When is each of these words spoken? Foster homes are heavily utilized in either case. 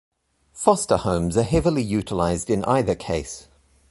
Foster 0.51 0.97
homes 0.97 1.37
are 1.37 1.43
heavily 1.43 1.83
utilized 1.83 2.49
in 2.49 2.63
either 2.65 2.95
case. 2.95 3.47